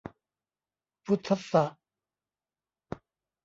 [1.05, 1.65] พุทธัสสะ